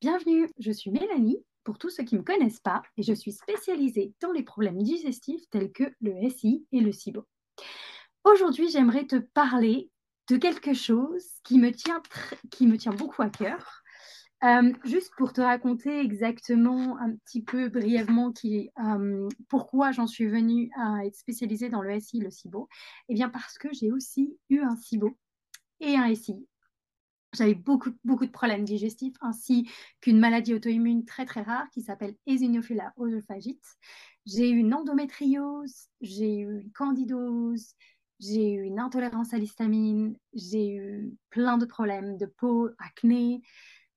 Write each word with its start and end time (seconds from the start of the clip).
Bienvenue, 0.00 0.48
je 0.60 0.70
suis 0.70 0.92
Mélanie, 0.92 1.44
pour 1.64 1.76
tous 1.76 1.90
ceux 1.90 2.04
qui 2.04 2.14
ne 2.14 2.20
me 2.20 2.24
connaissent 2.24 2.60
pas, 2.60 2.82
et 2.96 3.02
je 3.02 3.12
suis 3.12 3.32
spécialisée 3.32 4.14
dans 4.20 4.30
les 4.30 4.44
problèmes 4.44 4.80
digestifs 4.80 5.42
tels 5.50 5.72
que 5.72 5.92
le 6.00 6.30
SI 6.30 6.64
et 6.70 6.80
le 6.80 6.92
SIBO. 6.92 7.26
Aujourd'hui, 8.22 8.70
j'aimerais 8.70 9.06
te 9.06 9.16
parler 9.16 9.90
de 10.28 10.36
quelque 10.36 10.72
chose 10.72 11.26
qui 11.42 11.58
me 11.58 11.72
tient, 11.72 12.00
qui 12.52 12.68
me 12.68 12.78
tient 12.78 12.92
beaucoup 12.92 13.22
à 13.22 13.28
cœur. 13.28 13.82
Euh, 14.44 14.72
juste 14.84 15.10
pour 15.16 15.32
te 15.32 15.40
raconter 15.40 15.98
exactement 15.98 16.96
un 16.98 17.16
petit 17.16 17.42
peu 17.42 17.68
brièvement 17.68 18.32
euh, 18.44 19.28
pourquoi 19.48 19.90
j'en 19.90 20.06
suis 20.06 20.28
venue 20.28 20.70
à 20.76 21.04
être 21.06 21.16
spécialisée 21.16 21.70
dans 21.70 21.82
le 21.82 21.98
SI 21.98 22.18
et 22.18 22.22
le 22.22 22.30
SIBO, 22.30 22.68
eh 23.08 23.14
bien 23.14 23.30
parce 23.30 23.58
que 23.58 23.66
j'ai 23.72 23.90
aussi 23.90 24.38
eu 24.48 24.60
un 24.60 24.76
SIBO 24.76 25.18
et 25.80 25.96
un 25.96 26.14
SI 26.14 26.46
j'avais 27.34 27.54
beaucoup, 27.54 27.90
beaucoup 28.04 28.26
de 28.26 28.30
problèmes 28.30 28.64
digestifs, 28.64 29.14
ainsi 29.20 29.68
qu'une 30.00 30.18
maladie 30.18 30.54
auto-immune 30.54 31.04
très 31.04 31.26
très 31.26 31.42
rare 31.42 31.68
qui 31.70 31.82
s'appelle 31.82 32.16
Eosinophilia 32.26 32.92
oesophagite. 32.96 33.64
J'ai 34.26 34.50
eu 34.50 34.56
une 34.56 34.74
endométriose, 34.74 35.88
j'ai 36.00 36.38
eu 36.40 36.60
une 36.60 36.72
candidose, 36.72 37.74
j'ai 38.20 38.52
eu 38.52 38.62
une 38.62 38.80
intolérance 38.80 39.32
à 39.32 39.38
l'histamine, 39.38 40.16
j'ai 40.34 40.74
eu 40.74 41.12
plein 41.30 41.58
de 41.58 41.66
problèmes 41.66 42.16
de 42.16 42.26
peau, 42.26 42.70
acné, 42.78 43.42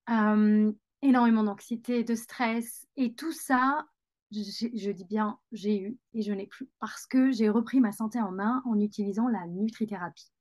euh, 0.10 0.72
énormément 1.02 1.44
d'anxiété, 1.44 2.04
de 2.04 2.16
stress. 2.16 2.86
Et 2.98 3.14
tout 3.14 3.32
ça, 3.32 3.86
je 4.32 4.92
dis 4.92 5.06
bien 5.06 5.38
j'ai 5.52 5.82
eu 5.82 5.98
et 6.14 6.22
je 6.22 6.32
n'ai 6.32 6.48
plus 6.48 6.70
parce 6.80 7.06
que 7.06 7.32
j'ai 7.32 7.50
repris 7.50 7.82
ma 7.82 7.92
santé 7.92 8.20
en 8.22 8.32
main 8.32 8.62
en 8.66 8.80
utilisant 8.80 9.28
la 9.28 9.46
nutrithérapie. 9.48 10.32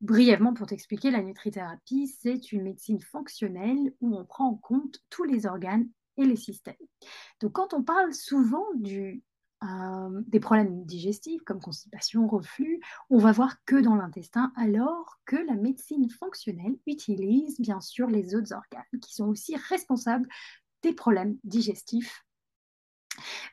Brièvement, 0.00 0.54
pour 0.54 0.66
t'expliquer, 0.66 1.10
la 1.10 1.22
nutrithérapie, 1.22 2.06
c'est 2.06 2.52
une 2.52 2.62
médecine 2.62 3.00
fonctionnelle 3.00 3.92
où 4.00 4.16
on 4.16 4.24
prend 4.24 4.46
en 4.46 4.54
compte 4.54 5.00
tous 5.10 5.24
les 5.24 5.46
organes 5.46 5.88
et 6.16 6.24
les 6.24 6.36
systèmes. 6.36 6.76
Donc, 7.40 7.52
quand 7.52 7.74
on 7.74 7.82
parle 7.82 8.14
souvent 8.14 8.66
du, 8.76 9.24
euh, 9.64 10.22
des 10.28 10.38
problèmes 10.38 10.84
digestifs 10.84 11.42
comme 11.42 11.60
constipation, 11.60 12.28
reflux, 12.28 12.80
on 13.10 13.18
va 13.18 13.32
voir 13.32 13.56
que 13.64 13.74
dans 13.74 13.96
l'intestin, 13.96 14.52
alors 14.54 15.18
que 15.26 15.36
la 15.36 15.54
médecine 15.54 16.08
fonctionnelle 16.10 16.78
utilise 16.86 17.60
bien 17.60 17.80
sûr 17.80 18.06
les 18.06 18.36
autres 18.36 18.52
organes 18.52 19.00
qui 19.02 19.14
sont 19.14 19.26
aussi 19.26 19.56
responsables 19.56 20.28
des 20.82 20.92
problèmes 20.92 21.36
digestifs 21.42 22.24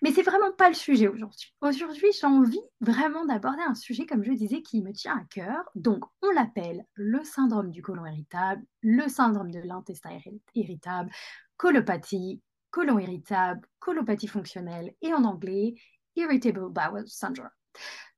mais 0.01 0.11
c'est 0.11 0.21
vraiment 0.23 0.51
pas 0.51 0.69
le 0.69 0.75
sujet 0.75 1.07
aujourd'hui. 1.07 1.53
Aujourd'hui, 1.61 2.07
j'ai 2.19 2.27
envie 2.27 2.61
vraiment 2.81 3.25
d'aborder 3.25 3.63
un 3.67 3.75
sujet, 3.75 4.05
comme 4.05 4.23
je 4.23 4.31
disais, 4.31 4.61
qui 4.61 4.81
me 4.81 4.91
tient 4.93 5.17
à 5.17 5.23
cœur. 5.25 5.63
Donc, 5.75 6.03
on 6.21 6.29
l'appelle 6.31 6.85
le 6.93 7.23
syndrome 7.23 7.71
du 7.71 7.81
côlon 7.81 8.05
irritable, 8.05 8.63
le 8.81 9.07
syndrome 9.07 9.51
de 9.51 9.59
l'intestin 9.59 10.17
irritable, 10.53 11.11
colopathie, 11.57 12.41
côlon 12.71 12.99
irritable, 12.99 13.67
colopathie 13.79 14.27
fonctionnelle 14.27 14.93
et 15.01 15.13
en 15.13 15.23
anglais, 15.23 15.75
irritable 16.15 16.69
bowel 16.69 17.07
syndrome. 17.07 17.49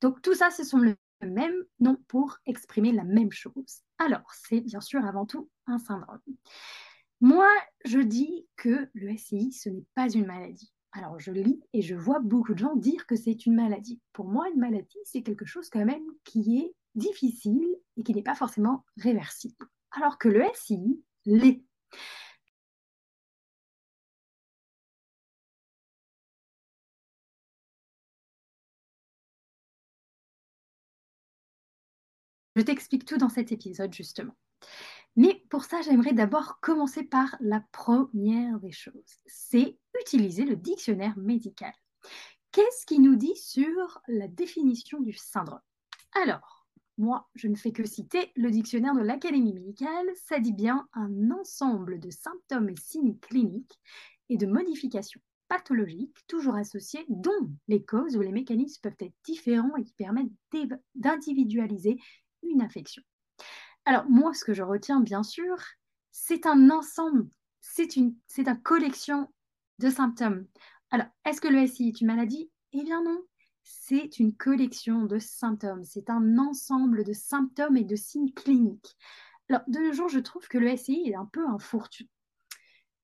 Donc, 0.00 0.22
tout 0.22 0.34
ça, 0.34 0.50
ce 0.50 0.64
sont 0.64 0.78
le 0.78 0.96
même 1.22 1.64
nom 1.80 1.96
pour 2.08 2.38
exprimer 2.46 2.92
la 2.92 3.04
même 3.04 3.32
chose. 3.32 3.82
Alors, 3.98 4.32
c'est 4.32 4.60
bien 4.60 4.80
sûr 4.80 5.04
avant 5.04 5.26
tout 5.26 5.50
un 5.66 5.78
syndrome. 5.78 6.20
Moi, 7.20 7.48
je 7.84 7.98
dis 7.98 8.46
que 8.56 8.88
le 8.94 9.16
SI, 9.16 9.52
ce 9.52 9.68
n'est 9.68 9.86
pas 9.94 10.08
une 10.08 10.26
maladie. 10.26 10.72
Alors, 10.92 11.18
je 11.18 11.30
lis 11.32 11.60
et 11.72 11.82
je 11.82 11.94
vois 11.94 12.18
beaucoup 12.20 12.54
de 12.54 12.58
gens 12.58 12.74
dire 12.76 13.06
que 13.06 13.16
c'est 13.16 13.46
une 13.46 13.54
maladie. 13.54 14.00
Pour 14.12 14.26
moi, 14.28 14.48
une 14.48 14.60
maladie, 14.60 14.98
c'est 15.04 15.22
quelque 15.22 15.44
chose 15.44 15.68
quand 15.70 15.84
même 15.84 16.04
qui 16.24 16.58
est 16.58 16.74
difficile 16.94 17.66
et 17.96 18.02
qui 18.02 18.14
n'est 18.14 18.22
pas 18.22 18.34
forcément 18.34 18.84
réversible. 18.96 19.56
Alors 19.92 20.18
que 20.18 20.28
le 20.28 20.42
SI 20.54 21.02
l'est. 21.26 21.62
Je 32.56 32.62
t'explique 32.62 33.04
tout 33.04 33.18
dans 33.18 33.28
cet 33.28 33.52
épisode, 33.52 33.94
justement. 33.94 34.34
Mais 35.16 35.44
pour 35.50 35.64
ça, 35.64 35.80
j'aimerais 35.82 36.12
d'abord 36.12 36.60
commencer 36.60 37.02
par 37.04 37.36
la 37.40 37.60
première 37.72 38.58
des 38.60 38.72
choses. 38.72 39.18
C'est 39.26 39.78
utiliser 40.00 40.44
le 40.44 40.56
dictionnaire 40.56 41.16
médical. 41.18 41.72
Qu'est-ce 42.52 42.86
qui 42.86 42.98
nous 42.98 43.16
dit 43.16 43.36
sur 43.36 44.00
la 44.08 44.28
définition 44.28 45.00
du 45.00 45.12
syndrome? 45.12 45.60
Alors, 46.14 46.66
moi, 46.96 47.28
je 47.34 47.46
ne 47.46 47.54
fais 47.54 47.72
que 47.72 47.86
citer 47.86 48.32
le 48.34 48.50
dictionnaire 48.50 48.94
de 48.94 49.02
l'Académie 49.02 49.54
médicale. 49.54 50.08
Ça 50.16 50.40
dit 50.40 50.52
bien 50.52 50.88
un 50.94 51.30
ensemble 51.30 52.00
de 52.00 52.10
symptômes 52.10 52.70
et 52.70 52.76
signes 52.76 53.18
cliniques 53.18 53.78
et 54.28 54.36
de 54.36 54.46
modifications 54.46 55.20
pathologiques, 55.46 56.16
toujours 56.26 56.56
associés, 56.56 57.06
dont 57.08 57.50
les 57.68 57.84
causes 57.84 58.16
ou 58.16 58.20
les 58.20 58.32
mécanismes 58.32 58.80
peuvent 58.82 58.96
être 59.00 59.14
différents 59.24 59.74
et 59.76 59.84
qui 59.84 59.94
permettent 59.94 60.32
d'individualiser 60.94 61.98
une 62.42 62.60
infection. 62.60 63.02
Alors, 63.84 64.08
moi, 64.10 64.34
ce 64.34 64.44
que 64.44 64.52
je 64.52 64.62
retiens, 64.62 65.00
bien 65.00 65.22
sûr, 65.22 65.56
c'est 66.10 66.46
un 66.46 66.68
ensemble, 66.70 67.28
c'est 67.60 67.96
une, 67.96 68.14
c'est 68.26 68.48
une 68.48 68.60
collection 68.60 69.32
de 69.78 69.90
symptômes. 69.90 70.46
Alors, 70.90 71.06
est-ce 71.24 71.40
que 71.40 71.48
le 71.48 71.66
SI 71.66 71.88
est 71.88 72.00
une 72.00 72.06
maladie? 72.06 72.50
Eh 72.72 72.82
bien 72.82 73.02
non, 73.02 73.22
c'est 73.62 74.18
une 74.18 74.34
collection 74.34 75.04
de 75.04 75.18
symptômes, 75.18 75.84
c'est 75.84 76.10
un 76.10 76.38
ensemble 76.38 77.04
de 77.04 77.12
symptômes 77.12 77.76
et 77.76 77.84
de 77.84 77.96
signes 77.96 78.32
cliniques. 78.32 78.96
Alors, 79.48 79.62
de 79.66 79.78
nos 79.78 79.92
jours, 79.92 80.08
je 80.08 80.18
trouve 80.18 80.46
que 80.48 80.58
le 80.58 80.76
SI 80.76 81.02
est 81.06 81.14
un 81.14 81.26
peu 81.26 81.46
un 81.46 81.58
fourre 81.58 81.88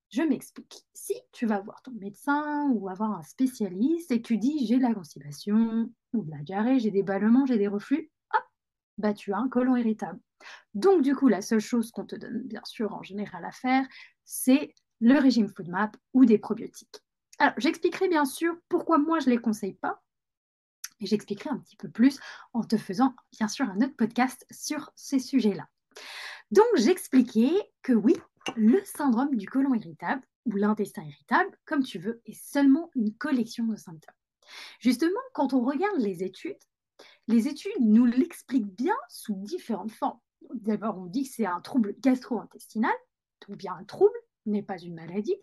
Je 0.09 0.21
m'explique. 0.21 0.85
Si 0.93 1.15
tu 1.31 1.45
vas 1.45 1.59
voir 1.59 1.81
ton 1.81 1.91
médecin 1.91 2.69
ou 2.71 2.89
avoir 2.89 3.11
un 3.11 3.23
spécialiste 3.23 4.11
et 4.11 4.21
que 4.21 4.27
tu 4.27 4.37
dis 4.37 4.65
j'ai 4.65 4.77
de 4.77 4.83
la 4.83 4.93
constipation 4.93 5.89
ou 6.13 6.23
de 6.23 6.31
la 6.31 6.43
diarrhée, 6.43 6.79
j'ai 6.79 6.91
des 6.91 7.03
ballonnements, 7.03 7.45
j'ai 7.45 7.57
des 7.57 7.67
reflux, 7.67 8.11
hop, 8.33 8.43
bah 8.97 9.13
tu 9.13 9.33
as 9.33 9.37
un 9.37 9.49
côlon 9.49 9.75
irritable. 9.75 10.19
Donc, 10.73 11.01
du 11.01 11.15
coup, 11.15 11.27
la 11.27 11.41
seule 11.41 11.59
chose 11.59 11.91
qu'on 11.91 12.05
te 12.05 12.15
donne, 12.15 12.41
bien 12.43 12.63
sûr, 12.65 12.93
en 12.93 13.03
général 13.03 13.45
à 13.45 13.51
faire, 13.51 13.87
c'est 14.23 14.73
le 14.99 15.19
régime 15.19 15.49
FoodMap 15.49 15.97
ou 16.13 16.25
des 16.25 16.37
probiotiques. 16.37 17.03
Alors, 17.39 17.53
j'expliquerai 17.57 18.07
bien 18.07 18.25
sûr 18.25 18.55
pourquoi 18.69 18.97
moi 18.97 19.19
je 19.19 19.29
ne 19.29 19.35
les 19.35 19.41
conseille 19.41 19.73
pas. 19.73 20.01
Et 21.01 21.05
j'expliquerai 21.05 21.49
un 21.49 21.57
petit 21.57 21.75
peu 21.75 21.89
plus 21.89 22.19
en 22.53 22.63
te 22.63 22.77
faisant, 22.77 23.13
bien 23.37 23.47
sûr, 23.47 23.69
un 23.69 23.81
autre 23.81 23.95
podcast 23.97 24.45
sur 24.49 24.91
ces 24.95 25.19
sujets-là. 25.19 25.67
Donc, 26.51 26.65
j'expliquais 26.75 27.53
que 27.81 27.91
oui, 27.93 28.15
le 28.55 28.81
syndrome 28.85 29.35
du 29.35 29.47
côlon 29.47 29.73
irritable 29.73 30.25
ou 30.45 30.55
l'intestin 30.55 31.03
irritable, 31.03 31.57
comme 31.65 31.83
tu 31.83 31.99
veux, 31.99 32.21
est 32.25 32.39
seulement 32.39 32.89
une 32.95 33.13
collection 33.13 33.65
de 33.65 33.75
symptômes. 33.75 34.15
Justement, 34.79 35.19
quand 35.33 35.53
on 35.53 35.61
regarde 35.61 35.99
les 35.99 36.23
études, 36.23 36.55
les 37.27 37.47
études 37.47 37.71
nous 37.81 38.05
l'expliquent 38.05 38.75
bien 38.75 38.95
sous 39.09 39.35
différentes 39.35 39.91
formes. 39.91 40.19
D'abord, 40.53 40.97
on 40.97 41.07
dit 41.07 41.23
que 41.23 41.35
c'est 41.35 41.45
un 41.45 41.59
trouble 41.61 41.95
gastro-intestinal, 41.99 42.93
donc 43.47 43.57
bien 43.57 43.73
un 43.73 43.83
trouble, 43.83 44.17
n'est 44.45 44.63
pas 44.63 44.77
une 44.77 44.95
maladie. 44.95 45.35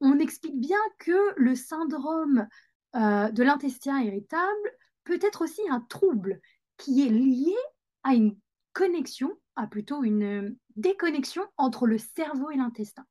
On 0.00 0.18
explique 0.18 0.58
bien 0.58 0.78
que 0.98 1.34
le 1.36 1.54
syndrome 1.54 2.46
euh, 2.94 3.30
de 3.30 3.42
l'intestin 3.42 4.00
irritable 4.00 4.70
peut 5.04 5.18
être 5.22 5.42
aussi 5.42 5.62
un 5.70 5.80
trouble 5.80 6.40
qui 6.76 7.06
est 7.06 7.10
lié 7.10 7.54
à 8.02 8.14
une 8.14 8.36
connexion, 8.72 9.32
à 9.54 9.66
plutôt 9.66 10.04
une 10.04 10.56
déconnexion 10.76 11.42
entre 11.56 11.86
le 11.86 11.98
cerveau 11.98 12.50
et 12.50 12.56
l'intestin. 12.56 13.06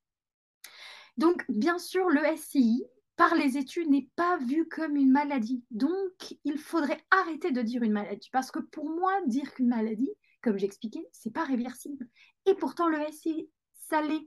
Donc, 1.17 1.45
bien 1.49 1.79
sûr, 1.79 2.09
le 2.09 2.21
SCI, 2.35 2.85
par 3.15 3.35
les 3.35 3.57
études, 3.57 3.89
n'est 3.89 4.09
pas 4.15 4.37
vu 4.37 4.67
comme 4.67 4.95
une 4.95 5.11
maladie. 5.11 5.63
Donc, 5.71 6.35
il 6.43 6.57
faudrait 6.57 7.01
arrêter 7.09 7.51
de 7.51 7.61
dire 7.61 7.83
une 7.83 7.93
maladie. 7.93 8.29
Parce 8.31 8.51
que 8.51 8.59
pour 8.59 8.89
moi, 8.89 9.13
dire 9.25 9.53
qu'une 9.53 9.69
maladie, 9.69 10.11
comme 10.41 10.57
j'expliquais, 10.57 11.07
c'est 11.11 11.33
pas 11.33 11.45
réversible. 11.45 12.07
Et 12.45 12.53
pourtant, 12.53 12.87
le 12.89 12.99
SI, 13.11 13.49
ça 13.73 14.01
l'est. 14.01 14.25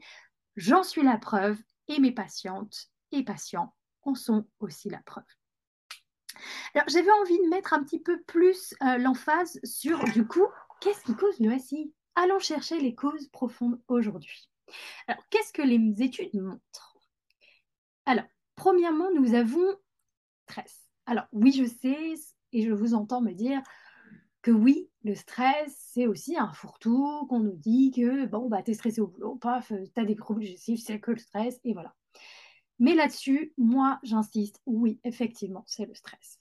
J'en 0.59 0.83
suis 0.83 1.03
la 1.03 1.19
preuve 1.19 1.57
et 1.87 2.01
mes 2.01 2.11
patientes 2.11 2.89
et 3.13 3.23
patients 3.23 3.77
en 4.03 4.17
sont 4.17 4.45
aussi 4.59 4.91
la 4.91 4.99
preuve. 4.99 5.23
Alors, 6.75 6.89
j'avais 6.89 7.13
envie 7.13 7.39
de 7.39 7.49
mettre 7.49 7.75
un 7.75 7.85
petit 7.85 8.01
peu 8.01 8.21
plus 8.23 8.75
euh, 8.83 8.99
l'emphase 8.99 9.61
sur, 9.63 10.03
du 10.07 10.27
coup, 10.27 10.49
qu'est-ce 10.81 11.05
qui 11.05 11.15
cause 11.15 11.39
le 11.39 11.57
SI 11.61 11.95
Allons 12.17 12.41
chercher 12.41 12.81
les 12.81 12.97
causes 12.97 13.29
profondes 13.29 13.81
aujourd'hui. 13.87 14.51
Alors, 15.07 15.23
qu'est-ce 15.31 15.53
que 15.53 15.63
les 15.63 16.03
études 16.03 16.35
montrent? 16.35 16.99
Alors, 18.05 18.27
premièrement, 18.57 19.13
nous 19.15 19.35
avons 19.35 19.77
stress. 20.49 20.89
Alors, 21.07 21.27
oui, 21.31 21.53
je 21.53 21.67
sais, 21.67 22.15
et 22.51 22.63
je 22.63 22.73
vous 22.73 22.95
entends 22.95 23.21
me 23.21 23.33
dire, 23.33 23.63
que 24.49 24.53
oui, 24.55 24.89
le 25.05 25.15
stress, 25.15 25.77
c'est 25.93 26.07
aussi 26.07 26.39
un 26.39 26.51
fourre-tout 26.55 27.27
qu'on 27.29 27.41
nous 27.41 27.57
dit 27.57 27.91
que 27.91 28.25
bon, 28.25 28.49
bah, 28.49 28.63
t'es 28.63 28.73
stressé 28.73 28.99
au 29.03 29.07
boulot, 29.07 29.37
paf, 29.37 29.73
euh, 29.73 29.85
t'as 29.95 30.07
des 30.07 30.17
troubles 30.17 30.41
digestifs, 30.41 30.81
c'est 30.83 30.99
que 30.99 31.11
le 31.11 31.19
stress, 31.19 31.61
et 31.65 31.75
voilà. 31.75 31.95
Mais 32.79 32.95
là-dessus, 32.95 33.53
moi, 33.59 33.99
j'insiste, 34.05 34.63
oui, 34.65 35.01
effectivement, 35.05 35.65
c'est 35.67 35.85
le 35.85 35.93
stress. 35.93 36.38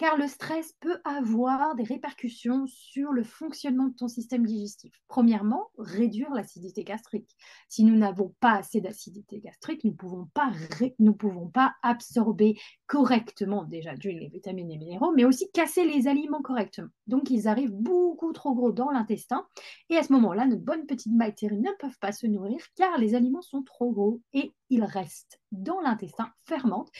Car 0.00 0.16
le 0.16 0.28
stress 0.28 0.72
peut 0.80 0.98
avoir 1.04 1.74
des 1.74 1.82
répercussions 1.82 2.64
sur 2.66 3.12
le 3.12 3.22
fonctionnement 3.22 3.88
de 3.88 3.94
ton 3.94 4.08
système 4.08 4.46
digestif. 4.46 4.94
Premièrement, 5.08 5.68
réduire 5.76 6.32
l'acidité 6.32 6.84
gastrique. 6.84 7.36
Si 7.68 7.84
nous 7.84 7.96
n'avons 7.96 8.34
pas 8.40 8.52
assez 8.52 8.80
d'acidité 8.80 9.40
gastrique, 9.40 9.84
nous 9.84 9.90
ne 9.90 11.10
pouvons 11.10 11.48
pas, 11.52 11.74
absorber 11.82 12.58
correctement 12.86 13.64
déjà 13.64 13.92
les 13.92 14.28
vitamines 14.28 14.70
et 14.70 14.78
minéraux, 14.78 15.12
mais 15.14 15.26
aussi 15.26 15.50
casser 15.52 15.84
les 15.84 16.08
aliments 16.08 16.40
correctement. 16.40 16.88
Donc, 17.06 17.28
ils 17.28 17.46
arrivent 17.46 17.74
beaucoup 17.74 18.32
trop 18.32 18.54
gros 18.54 18.72
dans 18.72 18.90
l'intestin. 18.90 19.46
Et 19.90 19.98
à 19.98 20.02
ce 20.02 20.14
moment-là, 20.14 20.46
nos 20.46 20.56
bonnes 20.56 20.86
petites 20.86 21.14
bactéries 21.14 21.60
ne 21.60 21.72
peuvent 21.78 21.98
pas 22.00 22.12
se 22.12 22.26
nourrir 22.26 22.58
car 22.74 22.96
les 22.96 23.14
aliments 23.14 23.42
sont 23.42 23.62
trop 23.64 23.92
gros 23.92 24.22
et 24.32 24.54
ils 24.70 24.82
restent 24.82 25.42
dans 25.52 25.82
l'intestin, 25.82 26.32
fermentent 26.46 26.90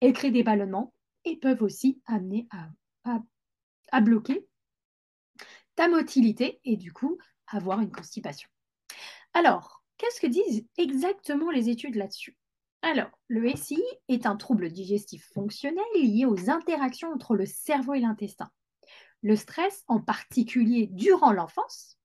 et 0.00 0.12
créent 0.12 0.32
des 0.32 0.42
ballonnements 0.42 0.92
et 1.24 1.36
peuvent 1.36 1.62
aussi 1.62 2.00
amener 2.06 2.48
à, 2.50 4.00
bloquer 4.00 4.46
ta 5.76 5.88
motilité 5.88 6.60
et 6.64 6.76
du 6.76 6.92
coup 6.92 7.18
avoir 7.46 7.80
une 7.80 7.92
constipation. 7.92 8.48
Alors, 9.34 9.82
qu'est-ce 9.98 10.20
que 10.20 10.26
disent 10.26 10.66
exactement 10.76 11.50
les 11.50 11.68
études 11.68 11.94
là-dessus? 11.94 12.36
Alors, 12.82 13.10
le 13.28 13.48
SI 13.56 13.82
est 14.08 14.26
un 14.26 14.36
trouble 14.36 14.70
digestif 14.70 15.26
fonctionnel 15.32 15.84
lié 15.94 16.26
aux 16.26 16.50
interactions 16.50 17.12
entre 17.12 17.36
le 17.36 17.46
cerveau 17.46 17.94
et 17.94 18.00
l'intestin. 18.00 18.50
Le 19.22 19.36
stress, 19.36 19.84
en 19.86 20.00
particulier 20.00 20.88
durant 20.88 21.32
l'enfance, 21.32 21.98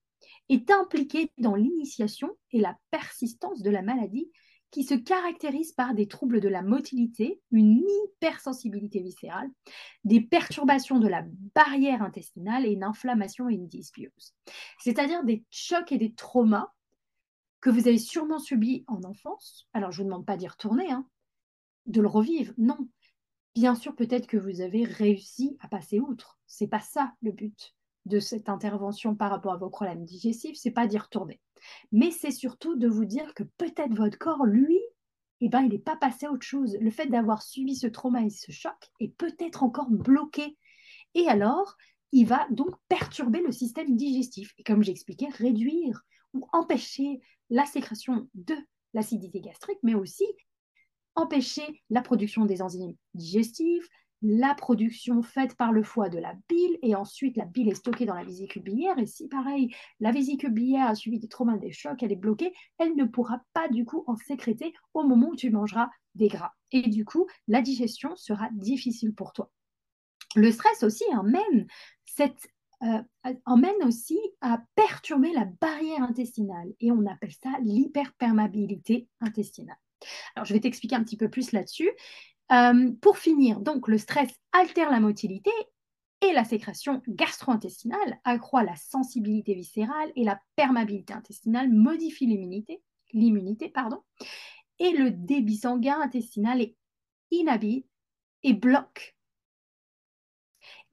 est 0.47 0.71
impliqué 0.71 1.31
dans 1.37 1.55
l'initiation 1.55 2.35
et 2.51 2.59
la 2.59 2.77
persistance 2.91 3.61
de 3.61 3.69
la 3.69 3.81
maladie 3.81 4.31
qui 4.71 4.83
se 4.83 4.93
caractérise 4.93 5.71
par 5.71 5.93
des 5.93 6.07
troubles 6.07 6.41
de 6.41 6.49
la 6.49 6.61
motilité, 6.61 7.41
une 7.51 7.83
hypersensibilité 8.05 9.01
viscérale, 9.01 9.49
des 10.03 10.21
perturbations 10.21 10.99
de 10.99 11.07
la 11.07 11.23
barrière 11.55 12.03
intestinale 12.03 12.65
et 12.65 12.71
une 12.71 12.83
inflammation 12.83 13.49
et 13.49 13.55
une 13.55 13.67
dysbiose. 13.67 14.35
C'est-à-dire 14.79 15.23
des 15.23 15.43
chocs 15.49 15.91
et 15.91 15.97
des 15.97 16.13
traumas 16.13 16.71
que 17.61 17.69
vous 17.69 17.87
avez 17.87 17.97
sûrement 17.97 18.39
subis 18.39 18.85
en 18.87 19.03
enfance. 19.03 19.67
Alors, 19.73 19.91
je 19.91 20.01
ne 20.01 20.03
vous 20.03 20.09
demande 20.11 20.25
pas 20.25 20.37
d'y 20.37 20.47
retourner, 20.47 20.89
hein, 20.91 21.05
de 21.87 22.01
le 22.01 22.07
revivre, 22.07 22.53
non. 22.57 22.87
Bien 23.55 23.75
sûr, 23.75 23.95
peut-être 23.95 24.27
que 24.27 24.37
vous 24.37 24.61
avez 24.61 24.83
réussi 24.85 25.57
à 25.59 25.67
passer 25.67 25.99
outre. 25.99 26.39
C'est 26.45 26.67
pas 26.67 26.79
ça 26.79 27.13
le 27.21 27.31
but 27.31 27.73
de 28.09 28.19
cette 28.19 28.49
intervention 28.49 29.15
par 29.15 29.29
rapport 29.29 29.53
à 29.53 29.57
vos 29.57 29.69
problèmes 29.69 30.03
digestifs, 30.03 30.57
c'est 30.57 30.71
pas 30.71 30.87
d'y 30.87 30.97
retourner. 30.97 31.39
Mais 31.91 32.11
c'est 32.11 32.31
surtout 32.31 32.75
de 32.75 32.87
vous 32.87 33.05
dire 33.05 33.33
que 33.33 33.43
peut-être 33.43 33.93
votre 33.93 34.17
corps, 34.17 34.45
lui, 34.45 34.79
eh 35.41 35.49
ben, 35.49 35.61
il 35.61 35.69
n'est 35.69 35.79
pas 35.79 35.95
passé 35.95 36.25
à 36.25 36.31
autre 36.31 36.45
chose. 36.45 36.77
Le 36.81 36.91
fait 36.91 37.07
d'avoir 37.07 37.41
subi 37.41 37.75
ce 37.75 37.87
trauma 37.87 38.23
et 38.23 38.29
ce 38.29 38.51
choc 38.51 38.75
est 38.99 39.15
peut-être 39.15 39.63
encore 39.63 39.89
bloqué. 39.89 40.57
Et 41.15 41.27
alors, 41.27 41.77
il 42.11 42.25
va 42.25 42.47
donc 42.49 42.75
perturber 42.87 43.41
le 43.41 43.51
système 43.51 43.95
digestif. 43.95 44.53
Et 44.57 44.63
comme 44.63 44.83
j'expliquais, 44.83 45.29
réduire 45.29 46.01
ou 46.33 46.47
empêcher 46.51 47.21
la 47.49 47.65
sécrétion 47.65 48.27
de 48.33 48.55
l'acidité 48.93 49.39
gastrique, 49.39 49.79
mais 49.83 49.95
aussi 49.95 50.25
empêcher 51.15 51.83
la 51.89 52.01
production 52.01 52.45
des 52.45 52.61
enzymes 52.61 52.95
digestives, 53.13 53.87
la 54.21 54.53
production 54.53 55.21
faite 55.21 55.55
par 55.55 55.71
le 55.71 55.83
foie 55.83 56.09
de 56.09 56.19
la 56.19 56.33
bile 56.49 56.77
et 56.81 56.95
ensuite 56.95 57.37
la 57.37 57.45
bile 57.45 57.69
est 57.69 57.75
stockée 57.75 58.05
dans 58.05 58.15
la 58.15 58.23
vésicule 58.23 58.63
biliaire 58.63 58.97
et 58.97 59.05
si 59.05 59.27
pareil 59.27 59.73
la 59.99 60.11
vésicule 60.11 60.51
biliaire 60.51 60.87
a 60.87 60.95
subi 60.95 61.19
des 61.19 61.27
traumas, 61.27 61.57
des 61.57 61.71
chocs, 61.71 62.01
elle 62.03 62.11
est 62.11 62.17
bloquée, 62.17 62.53
elle 62.77 62.95
ne 62.95 63.05
pourra 63.05 63.41
pas 63.53 63.69
du 63.69 63.85
coup 63.85 64.03
en 64.07 64.15
sécréter 64.15 64.73
au 64.93 65.03
moment 65.03 65.29
où 65.29 65.35
tu 65.35 65.49
mangeras 65.49 65.89
des 66.15 66.27
gras 66.27 66.51
et 66.71 66.89
du 66.89 67.05
coup 67.05 67.27
la 67.47 67.61
digestion 67.61 68.15
sera 68.15 68.49
difficile 68.51 69.13
pour 69.13 69.33
toi. 69.33 69.51
Le 70.35 70.51
stress 70.51 70.83
aussi 70.83 71.03
emmène 71.15 71.67
cette 72.05 72.49
euh, 72.81 73.01
emmène 73.45 73.83
aussi 73.83 74.17
à 74.39 74.61
perturber 74.75 75.33
la 75.33 75.45
barrière 75.59 76.01
intestinale 76.01 76.69
et 76.79 76.91
on 76.91 77.05
appelle 77.07 77.33
ça 77.43 77.51
l'hyperperméabilité 77.61 79.09
intestinale. 79.19 79.77
Alors, 80.35 80.45
je 80.45 80.53
vais 80.53 80.61
t'expliquer 80.61 80.95
un 80.95 81.03
petit 81.03 81.17
peu 81.17 81.29
plus 81.29 81.51
là-dessus. 81.51 81.89
Euh, 82.51 82.91
pour 83.01 83.17
finir, 83.17 83.59
donc 83.59 83.87
le 83.87 83.97
stress 83.97 84.29
altère 84.53 84.89
la 84.89 84.99
motilité 84.99 85.51
et 86.21 86.33
la 86.33 86.43
sécrétion 86.43 87.01
gastro-intestinale 87.07 88.19
accroît 88.23 88.63
la 88.63 88.75
sensibilité 88.75 89.53
viscérale 89.53 90.11
et 90.15 90.23
la 90.23 90.41
perméabilité 90.55 91.13
intestinale 91.13 91.71
modifie 91.71 92.25
l'immunité, 92.25 92.81
l'immunité 93.13 93.69
pardon, 93.69 94.01
et 94.79 94.91
le 94.91 95.11
débit 95.11 95.57
sanguin 95.57 96.01
intestinal 96.01 96.61
est 96.61 96.75
inhabile 97.31 97.83
et 98.43 98.53
bloque 98.53 99.15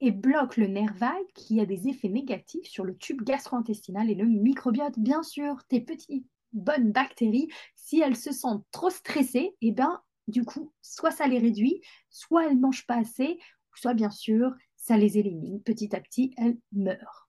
et 0.00 0.10
bloque 0.10 0.56
le 0.56 0.66
nerf 0.66 0.92
vague 0.94 1.32
qui 1.34 1.60
a 1.60 1.66
des 1.66 1.88
effets 1.88 2.08
négatifs 2.08 2.68
sur 2.68 2.84
le 2.84 2.96
tube 2.96 3.22
gastro-intestinal 3.22 4.10
et 4.10 4.14
le 4.14 4.26
microbiote. 4.26 4.98
Bien 4.98 5.22
sûr, 5.22 5.64
tes 5.68 5.80
petites 5.80 6.26
bonnes 6.52 6.92
bactéries, 6.92 7.48
si 7.74 8.00
elles 8.00 8.16
se 8.16 8.32
sentent 8.32 8.66
trop 8.72 8.90
stressées, 8.90 9.56
eh 9.60 9.72
ben, 9.72 10.00
du 10.28 10.44
coup, 10.44 10.72
soit 10.82 11.10
ça 11.10 11.26
les 11.26 11.38
réduit, 11.38 11.80
soit 12.10 12.46
elles 12.46 12.56
ne 12.56 12.60
mangent 12.60 12.86
pas 12.86 12.98
assez, 12.98 13.38
soit 13.74 13.94
bien 13.94 14.10
sûr, 14.10 14.52
ça 14.76 14.96
les 14.96 15.18
élimine. 15.18 15.62
Petit 15.62 15.94
à 15.94 16.00
petit, 16.00 16.32
elles 16.36 16.58
meurent. 16.72 17.28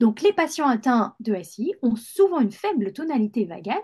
Donc, 0.00 0.22
les 0.22 0.32
patients 0.32 0.68
atteints 0.68 1.14
de 1.20 1.34
SI 1.42 1.74
ont 1.82 1.96
souvent 1.96 2.40
une 2.40 2.52
faible 2.52 2.92
tonalité 2.92 3.44
vagale, 3.44 3.82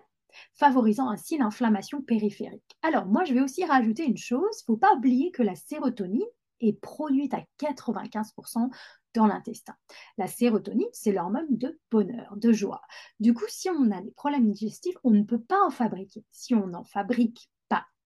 favorisant 0.55 1.11
ainsi 1.11 1.39
l'inflammation 1.39 2.03
périphérique. 2.03 2.77
Alors, 2.83 3.07
moi, 3.07 3.25
je 3.25 3.35
vais 3.35 3.41
aussi 3.41 3.65
rajouter 3.65 4.05
une 4.05 4.17
chose, 4.17 4.41
il 4.61 4.63
ne 4.63 4.67
faut 4.67 4.77
pas 4.77 4.95
oublier 4.95 5.31
que 5.33 5.43
la 5.43 5.55
sérotonine 5.55 6.23
est 6.61 6.79
produite 6.81 7.35
à 7.35 7.45
95% 7.59 8.71
dans 9.15 9.27
l'intestin. 9.27 9.75
La 10.19 10.27
sérotonine, 10.27 10.87
c'est 10.93 11.13
l'hormone 11.13 11.47
de 11.51 11.79
bonheur, 11.91 12.37
de 12.37 12.53
joie. 12.53 12.83
Du 13.19 13.35
coup, 13.35 13.47
si 13.49 13.69
on 13.71 13.91
a 13.91 14.01
des 14.01 14.13
problèmes 14.13 14.53
digestifs, 14.53 14.97
on 15.03 15.11
ne 15.11 15.25
peut 15.25 15.41
pas 15.41 15.61
en 15.65 15.71
fabriquer. 15.71 16.25
Si 16.31 16.55
on 16.55 16.73
en 16.75 16.85
fabrique 16.85 17.51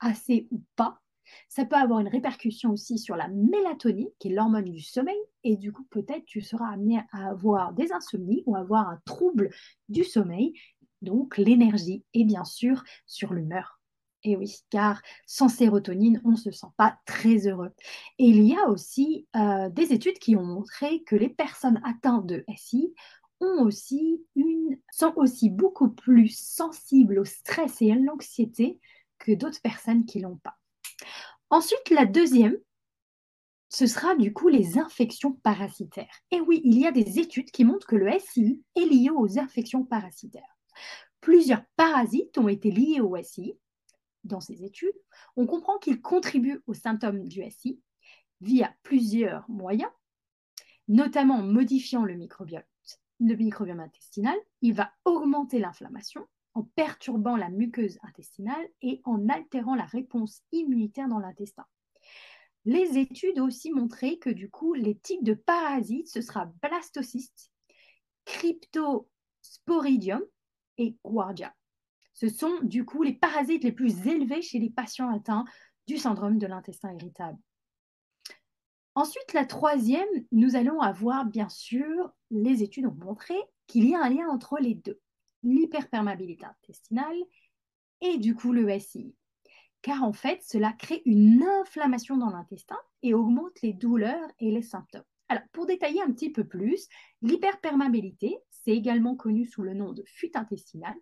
assez 0.00 0.49
ou 0.50 0.62
pas, 0.76 1.00
ça 1.49 1.64
peut 1.64 1.76
avoir 1.76 2.00
une 2.00 2.08
répercussion 2.08 2.70
aussi 2.70 2.99
sur 2.99 3.16
la 3.16 3.28
mélatonine, 3.28 4.08
qui 4.19 4.28
est 4.28 4.34
l'hormone 4.34 4.70
du 4.70 4.81
sommeil, 4.81 5.16
et 5.43 5.56
du 5.56 5.72
coup, 5.72 5.84
peut-être 5.90 6.25
tu 6.26 6.40
seras 6.40 6.72
amené 6.72 7.00
à 7.12 7.31
avoir 7.31 7.72
des 7.72 7.93
insomnies 7.93 8.43
ou 8.46 8.56
avoir 8.56 8.88
un 8.88 9.00
trouble 9.05 9.50
du 9.88 10.05
sommeil, 10.05 10.55
donc 11.02 11.37
l'énergie, 11.38 12.05
et 12.14 12.25
bien 12.25 12.44
sûr 12.44 12.82
sur 13.06 13.32
l'humeur. 13.32 13.81
Et 14.26 14.37
oui, 14.37 14.56
car 14.70 15.02
sans 15.26 15.50
sérotonine, 15.50 16.20
on 16.25 16.31
ne 16.31 16.37
se 16.37 16.50
sent 16.50 16.69
pas 16.78 16.99
très 17.05 17.46
heureux. 17.46 17.72
Et 18.19 18.25
il 18.25 18.43
y 18.43 18.56
a 18.56 18.70
aussi 18.70 19.28
euh, 19.37 19.69
des 19.69 19.93
études 19.93 20.19
qui 20.19 20.34
ont 20.34 20.44
montré 20.44 21.02
que 21.02 21.14
les 21.14 21.28
personnes 21.28 21.81
atteintes 21.84 22.26
de 22.26 22.43
SI 22.56 22.94
ont 23.40 23.62
aussi 23.64 24.25
une, 24.34 24.78
sont 24.90 25.12
aussi 25.17 25.50
beaucoup 25.50 25.90
plus 25.90 26.34
sensibles 26.34 27.19
au 27.19 27.25
stress 27.26 27.82
et 27.82 27.93
à 27.93 27.96
l'anxiété 27.96 28.81
d'autres 29.32 29.61
personnes 29.61 30.05
qui 30.05 30.21
l'ont 30.21 30.38
pas. 30.38 30.56
Ensuite, 31.51 31.91
la 31.91 32.06
deuxième, 32.06 32.56
ce 33.69 33.87
sera 33.87 34.15
du 34.15 34.32
coup 34.32 34.48
les 34.48 34.79
infections 34.79 35.32
parasitaires. 35.32 36.20
Et 36.31 36.41
oui, 36.41 36.60
il 36.65 36.79
y 36.79 36.87
a 36.87 36.93
des 36.93 37.19
études 37.19 37.51
qui 37.51 37.65
montrent 37.65 37.87
que 37.87 37.96
le 37.96 38.10
SI 38.19 38.63
est 38.77 38.84
lié 38.84 39.10
aux 39.10 39.39
infections 39.39 39.84
parasitaires. 39.84 40.56
Plusieurs 41.20 41.65
parasites 41.77 42.39
ont 42.39 42.48
été 42.48 42.70
liés 42.70 43.01
au 43.01 43.17
SI. 43.22 43.55
Dans 44.22 44.41
ces 44.41 44.65
études, 44.65 44.94
on 45.37 45.46
comprend 45.46 45.79
qu'ils 45.79 46.01
contribuent 46.01 46.63
aux 46.67 46.75
symptômes 46.75 47.27
du 47.27 47.43
SI 47.51 47.81
via 48.41 48.75
plusieurs 48.82 49.48
moyens, 49.48 49.91
notamment 50.87 51.37
en 51.37 51.43
modifiant 51.43 52.05
le 52.05 52.15
microbiome, 52.15 52.63
le 53.20 53.34
microbiome 53.34 53.81
intestinal. 53.81 54.37
Il 54.60 54.75
va 54.75 54.93
augmenter 55.05 55.58
l'inflammation, 55.58 56.27
en 56.55 56.63
perturbant 56.63 57.37
la 57.37 57.51
muqueuse 57.51 57.99
intestinale 58.03 58.69
et 58.81 59.01
en 59.05 59.29
altérant 59.29 59.75
la 59.75 59.84
réponse 59.84 60.43
immunitaire 60.53 61.08
dans 61.08 61.19
l'intestin. 61.19 61.67
Les 62.65 62.96
études 62.96 63.39
ont 63.41 63.46
aussi 63.46 63.70
montré 63.70 64.19
que 64.19 64.31
du 64.31 64.49
coup, 64.49 64.73
les 64.73 64.96
types 64.96 65.25
de 65.25 65.34
parasites, 65.34 66.08
ce 66.08 66.23
sera 66.23 66.46
blastocystes, 66.63 67.51
cryptosporidium 68.25 70.23
et 70.79 70.96
guardia. 71.05 71.55
Ce 72.15 72.29
sont 72.29 72.61
du 72.63 72.84
coup 72.84 73.03
les 73.03 73.13
parasites 73.13 73.65
les 73.65 73.73
plus 73.73 74.06
élevés 74.06 74.41
chez 74.41 74.61
les 74.61 74.70
patients 74.70 75.11
atteints 75.11 75.44
du 75.87 75.99
syndrome 75.99 76.39
de 76.39 76.46
l'intestin 76.46 76.94
irritable. 76.94 77.39
Ensuite, 78.94 79.32
la 79.34 79.44
troisième, 79.44 80.08
nous 80.31 80.55
allons 80.55 80.81
avoir 80.81 81.27
bien 81.27 81.49
sûr, 81.49 82.15
les 82.31 82.63
études 82.63 82.87
ont 82.87 82.96
montré 83.05 83.34
qu'il 83.67 83.89
y 83.89 83.94
a 83.94 84.03
un 84.03 84.08
lien 84.08 84.29
entre 84.29 84.56
les 84.58 84.75
deux 84.75 85.01
l'hyperperméabilité 85.44 86.44
intestinale 86.44 87.17
et 88.01 88.19
du 88.19 88.34
coup 88.34 88.53
le 88.53 88.79
SI. 88.79 89.15
Car 89.82 90.03
en 90.03 90.13
fait, 90.13 90.43
cela 90.43 90.72
crée 90.72 91.03
une 91.05 91.43
inflammation 91.60 92.17
dans 92.17 92.31
l'intestin 92.31 92.79
et 93.03 93.15
augmente 93.15 93.60
les 93.63 93.72
douleurs 93.72 94.29
et 94.39 94.51
les 94.51 94.63
symptômes. 94.63 95.05
Alors, 95.29 95.44
pour 95.53 95.67
détailler 95.67 96.03
un 96.03 96.13
petit 96.13 96.31
peu 96.31 96.44
plus, 96.44 96.89
l'hyperperméabilité, 97.22 98.39
c'est 98.51 98.72
également 98.72 99.15
connu 99.15 99.44
sous 99.44 99.63
le 99.63 99.74
nom 99.74 99.93
de 99.93 100.03
fuite 100.06 100.36
intestinale, 100.36 100.96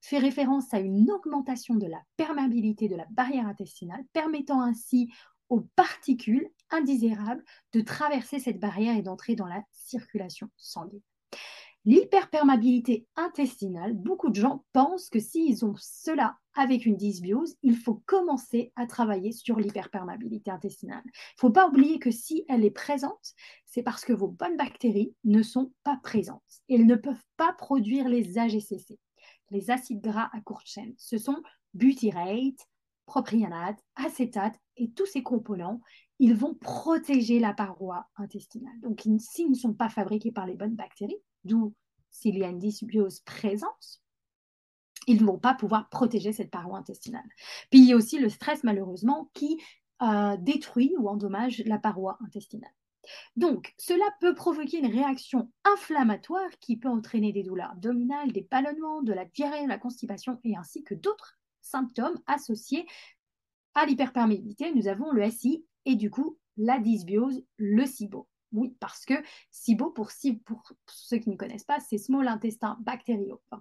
fait 0.00 0.18
référence 0.18 0.72
à 0.74 0.80
une 0.80 1.10
augmentation 1.10 1.74
de 1.74 1.86
la 1.86 2.02
perméabilité 2.16 2.88
de 2.88 2.96
la 2.96 3.06
barrière 3.10 3.46
intestinale, 3.46 4.04
permettant 4.12 4.60
ainsi 4.60 5.12
aux 5.48 5.60
particules 5.76 6.48
indésirable 6.70 7.44
de 7.72 7.80
traverser 7.80 8.38
cette 8.38 8.58
barrière 8.58 8.96
et 8.96 9.02
d'entrer 9.02 9.36
dans 9.36 9.46
la 9.46 9.62
circulation 9.72 10.48
sanguine. 10.56 11.02
L'hyperperméabilité 11.86 13.06
intestinale, 13.14 13.92
beaucoup 13.92 14.30
de 14.30 14.36
gens 14.36 14.64
pensent 14.72 15.10
que 15.10 15.18
s'ils 15.18 15.64
ont 15.66 15.74
cela 15.76 16.38
avec 16.54 16.86
une 16.86 16.96
dysbiose, 16.96 17.56
il 17.62 17.76
faut 17.76 18.02
commencer 18.06 18.72
à 18.74 18.86
travailler 18.86 19.32
sur 19.32 19.58
l'hyperperméabilité 19.58 20.50
intestinale. 20.50 21.02
Il 21.04 21.08
ne 21.08 21.40
faut 21.40 21.50
pas 21.50 21.68
oublier 21.68 21.98
que 21.98 22.10
si 22.10 22.44
elle 22.48 22.64
est 22.64 22.70
présente, 22.70 23.34
c'est 23.66 23.82
parce 23.82 24.04
que 24.04 24.14
vos 24.14 24.28
bonnes 24.28 24.56
bactéries 24.56 25.14
ne 25.24 25.42
sont 25.42 25.72
pas 25.82 25.98
présentes. 26.02 26.42
Elles 26.70 26.86
ne 26.86 26.94
peuvent 26.94 27.24
pas 27.36 27.52
produire 27.52 28.08
les 28.08 28.38
AGCC, 28.38 28.98
les 29.50 29.70
acides 29.70 30.00
gras 30.00 30.30
à 30.32 30.40
courte 30.40 30.66
chaîne. 30.66 30.94
Ce 30.96 31.18
sont 31.18 31.42
butyrate, 31.74 32.68
propionate, 33.04 33.78
acétate 33.96 34.58
et 34.76 34.90
tous 34.92 35.06
ces 35.06 35.22
composants, 35.22 35.80
ils 36.18 36.34
vont 36.34 36.54
protéger 36.54 37.40
la 37.40 37.52
paroi 37.52 38.06
intestinale. 38.16 38.80
Donc, 38.80 39.02
s'ils 39.18 39.50
ne 39.50 39.54
sont 39.54 39.74
pas 39.74 39.88
fabriqués 39.88 40.32
par 40.32 40.46
les 40.46 40.54
bonnes 40.54 40.76
bactéries, 40.76 41.20
d'où 41.44 41.74
s'il 42.10 42.38
y 42.38 42.44
a 42.44 42.48
une 42.48 42.58
dysbiose 42.58 43.20
présente, 43.20 44.02
ils 45.06 45.20
ne 45.20 45.26
vont 45.26 45.38
pas 45.38 45.54
pouvoir 45.54 45.88
protéger 45.88 46.32
cette 46.32 46.50
paroi 46.50 46.78
intestinale. 46.78 47.28
Puis 47.70 47.80
il 47.80 47.86
y 47.86 47.92
a 47.92 47.96
aussi 47.96 48.18
le 48.18 48.28
stress, 48.28 48.64
malheureusement, 48.64 49.30
qui 49.34 49.60
euh, 50.02 50.36
détruit 50.38 50.94
ou 50.98 51.08
endommage 51.08 51.62
la 51.66 51.78
paroi 51.78 52.18
intestinale. 52.24 52.72
Donc, 53.36 53.74
cela 53.78 54.04
peut 54.20 54.34
provoquer 54.34 54.78
une 54.78 54.90
réaction 54.90 55.50
inflammatoire 55.64 56.50
qui 56.60 56.78
peut 56.78 56.88
entraîner 56.88 57.32
des 57.32 57.42
douleurs 57.42 57.72
abdominales, 57.72 58.32
des 58.32 58.48
ballonnements, 58.50 59.02
de 59.02 59.12
la 59.12 59.26
diarrhée, 59.26 59.64
de 59.64 59.68
la 59.68 59.78
constipation 59.78 60.40
et 60.42 60.56
ainsi 60.56 60.82
que 60.84 60.94
d'autres 60.94 61.38
symptômes 61.60 62.18
associés 62.26 62.86
à 63.74 63.86
l'hyperperméabilité. 63.86 64.72
Nous 64.74 64.88
avons 64.88 65.10
le 65.12 65.28
SI 65.30 65.64
et 65.84 65.96
du 65.96 66.10
coup 66.10 66.38
la 66.56 66.78
dysbiose, 66.78 67.44
le 67.56 67.84
SIBO. 67.84 68.28
Oui, 68.54 68.76
parce 68.80 69.04
que 69.04 69.14
SIBO, 69.50 69.90
pour, 69.90 70.10
pour 70.44 70.62
ceux 70.86 71.18
qui 71.18 71.30
ne 71.30 71.36
connaissent 71.36 71.64
pas, 71.64 71.80
c'est 71.80 71.98
Small 71.98 72.28
Intestin 72.28 72.78
Bacteriophage. 72.80 73.60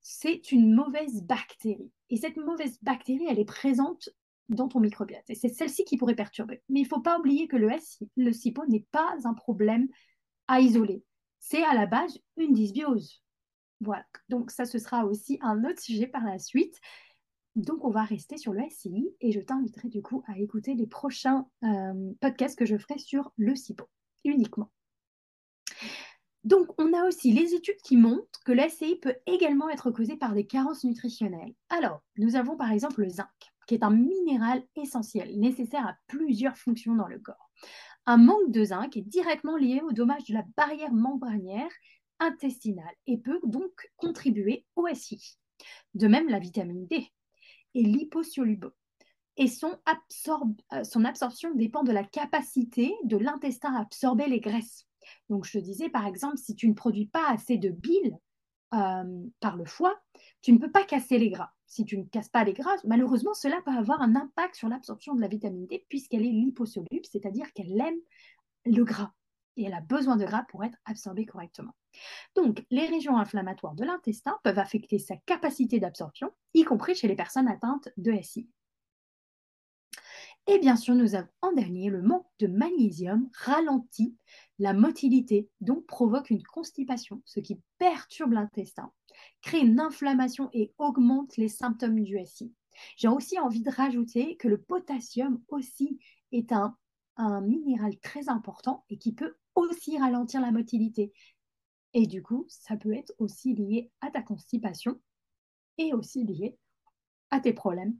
C'est 0.00 0.50
une 0.50 0.74
mauvaise 0.74 1.22
bactérie. 1.22 1.92
Et 2.10 2.16
cette 2.16 2.36
mauvaise 2.36 2.78
bactérie, 2.82 3.26
elle 3.28 3.38
est 3.38 3.44
présente 3.44 4.08
dans 4.48 4.68
ton 4.68 4.80
microbiote. 4.80 5.28
Et 5.28 5.34
c'est 5.34 5.48
celle-ci 5.48 5.84
qui 5.84 5.96
pourrait 5.96 6.14
perturber. 6.14 6.62
Mais 6.68 6.80
il 6.80 6.84
ne 6.84 6.88
faut 6.88 7.00
pas 7.00 7.18
oublier 7.18 7.46
que 7.48 7.56
le, 7.56 7.70
le 8.16 8.32
SIBO 8.32 8.66
n'est 8.66 8.86
pas 8.90 9.16
un 9.24 9.34
problème 9.34 9.88
à 10.48 10.60
isoler. 10.60 11.04
C'est 11.38 11.62
à 11.62 11.74
la 11.74 11.86
base 11.86 12.18
une 12.36 12.52
dysbiose. 12.52 13.22
Voilà. 13.80 14.04
Donc 14.28 14.50
ça, 14.50 14.64
ce 14.64 14.78
sera 14.78 15.04
aussi 15.04 15.38
un 15.42 15.64
autre 15.64 15.80
sujet 15.80 16.06
par 16.06 16.24
la 16.24 16.38
suite. 16.38 16.80
Donc, 17.54 17.84
on 17.84 17.90
va 17.90 18.02
rester 18.02 18.38
sur 18.38 18.52
le 18.52 18.62
SCI 18.68 19.14
et 19.20 19.32
je 19.32 19.40
t'inviterai 19.40 19.88
du 19.88 20.02
coup 20.02 20.22
à 20.26 20.38
écouter 20.38 20.74
les 20.74 20.86
prochains 20.86 21.46
euh, 21.64 22.12
podcasts 22.20 22.58
que 22.58 22.64
je 22.64 22.78
ferai 22.78 22.98
sur 22.98 23.32
le 23.36 23.54
SIBO 23.54 23.84
uniquement. 24.24 24.70
Donc, 26.44 26.68
on 26.78 26.92
a 26.92 27.06
aussi 27.06 27.32
les 27.32 27.54
études 27.54 27.80
qui 27.84 27.96
montrent 27.96 28.42
que 28.44 28.52
le 28.52 28.68
SCI 28.68 28.96
peut 28.96 29.14
également 29.26 29.68
être 29.68 29.90
causé 29.90 30.16
par 30.16 30.34
des 30.34 30.44
carences 30.44 30.84
nutritionnelles. 30.84 31.54
Alors, 31.68 32.02
nous 32.16 32.34
avons 32.34 32.56
par 32.56 32.72
exemple 32.72 33.02
le 33.02 33.08
zinc, 33.08 33.28
qui 33.66 33.74
est 33.74 33.84
un 33.84 33.90
minéral 33.90 34.62
essentiel, 34.74 35.38
nécessaire 35.38 35.86
à 35.86 35.96
plusieurs 36.08 36.56
fonctions 36.56 36.96
dans 36.96 37.06
le 37.06 37.20
corps. 37.20 37.50
Un 38.06 38.16
manque 38.16 38.50
de 38.50 38.64
zinc 38.64 38.96
est 38.96 39.02
directement 39.02 39.56
lié 39.56 39.82
au 39.82 39.92
dommage 39.92 40.24
de 40.24 40.34
la 40.34 40.44
barrière 40.56 40.92
membranière 40.92 41.70
intestinale 42.18 42.94
et 43.06 43.18
peut 43.18 43.40
donc 43.44 43.90
contribuer 43.96 44.64
au 44.74 44.88
SI. 44.92 45.38
De 45.94 46.08
même, 46.08 46.28
la 46.28 46.40
vitamine 46.40 46.86
D, 46.88 47.08
et 47.74 47.82
liposoluble. 47.82 48.72
Et 49.36 49.48
son, 49.48 49.78
euh, 49.88 50.84
son 50.84 51.04
absorption 51.04 51.54
dépend 51.54 51.82
de 51.82 51.92
la 51.92 52.04
capacité 52.04 52.94
de 53.04 53.16
l'intestin 53.16 53.74
à 53.74 53.80
absorber 53.80 54.26
les 54.28 54.40
graisses. 54.40 54.86
Donc, 55.30 55.46
je 55.46 55.58
te 55.58 55.64
disais, 55.64 55.88
par 55.88 56.06
exemple, 56.06 56.36
si 56.36 56.54
tu 56.54 56.68
ne 56.68 56.74
produis 56.74 57.06
pas 57.06 57.28
assez 57.28 57.56
de 57.56 57.70
bile 57.70 58.16
euh, 58.74 59.24
par 59.40 59.56
le 59.56 59.64
foie, 59.64 59.98
tu 60.42 60.52
ne 60.52 60.58
peux 60.58 60.70
pas 60.70 60.84
casser 60.84 61.18
les 61.18 61.30
gras. 61.30 61.50
Si 61.66 61.84
tu 61.84 61.96
ne 61.96 62.04
casses 62.04 62.28
pas 62.28 62.44
les 62.44 62.52
gras, 62.52 62.76
malheureusement, 62.84 63.32
cela 63.32 63.60
peut 63.64 63.70
avoir 63.70 64.02
un 64.02 64.14
impact 64.14 64.54
sur 64.56 64.68
l'absorption 64.68 65.14
de 65.14 65.22
la 65.22 65.28
vitamine 65.28 65.66
D 65.66 65.86
puisqu'elle 65.88 66.26
est 66.26 66.30
liposoluble, 66.30 67.06
c'est-à-dire 67.10 67.50
qu'elle 67.54 67.80
aime 67.80 67.98
le 68.66 68.84
gras 68.84 69.12
et 69.56 69.64
elle 69.64 69.74
a 69.74 69.80
besoin 69.80 70.16
de 70.16 70.24
gras 70.24 70.44
pour 70.48 70.64
être 70.64 70.78
absorbée 70.84 71.26
correctement. 71.26 71.74
Donc, 72.34 72.64
les 72.70 72.86
régions 72.86 73.16
inflammatoires 73.16 73.74
de 73.74 73.84
l'intestin 73.84 74.38
peuvent 74.42 74.58
affecter 74.58 74.98
sa 74.98 75.16
capacité 75.26 75.80
d'absorption, 75.80 76.30
y 76.54 76.64
compris 76.64 76.94
chez 76.94 77.08
les 77.08 77.16
personnes 77.16 77.48
atteintes 77.48 77.88
de 77.96 78.12
SI. 78.22 78.48
Et 80.48 80.58
bien 80.58 80.74
sûr, 80.74 80.96
nous 80.96 81.14
avons 81.14 81.28
en 81.40 81.52
dernier 81.52 81.88
le 81.88 82.02
manque 82.02 82.26
de 82.40 82.48
magnésium 82.48 83.28
ralentit 83.32 84.16
la 84.58 84.72
motilité, 84.72 85.48
donc 85.60 85.86
provoque 85.86 86.30
une 86.30 86.42
constipation, 86.42 87.22
ce 87.24 87.38
qui 87.38 87.60
perturbe 87.78 88.32
l'intestin, 88.32 88.90
crée 89.40 89.60
une 89.60 89.78
inflammation 89.78 90.50
et 90.52 90.72
augmente 90.78 91.36
les 91.36 91.48
symptômes 91.48 92.02
du 92.02 92.18
SI. 92.24 92.52
J'ai 92.96 93.08
aussi 93.08 93.38
envie 93.38 93.62
de 93.62 93.70
rajouter 93.70 94.36
que 94.36 94.48
le 94.48 94.60
potassium 94.60 95.40
aussi 95.48 96.00
est 96.32 96.50
un, 96.50 96.76
un 97.16 97.40
minéral 97.40 97.96
très 98.00 98.28
important 98.28 98.84
et 98.88 98.98
qui 98.98 99.12
peut 99.12 99.36
aussi 99.54 99.98
ralentir 99.98 100.40
la 100.40 100.50
motilité. 100.50 101.12
Et 101.94 102.06
du 102.06 102.22
coup, 102.22 102.46
ça 102.48 102.76
peut 102.76 102.94
être 102.94 103.12
aussi 103.18 103.54
lié 103.54 103.90
à 104.00 104.10
ta 104.10 104.22
constipation 104.22 105.00
et 105.78 105.92
aussi 105.92 106.24
lié 106.24 106.56
à 107.30 107.40
tes 107.40 107.52
problèmes, 107.52 107.96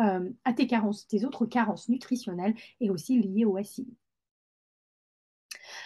euh, 0.00 0.30
à 0.44 0.52
tes 0.52 0.66
carences, 0.66 1.06
tes 1.06 1.24
autres 1.24 1.46
carences 1.46 1.88
nutritionnelles 1.88 2.54
et 2.80 2.90
aussi 2.90 3.20
liées 3.20 3.44
au 3.44 3.62
SI. 3.62 3.88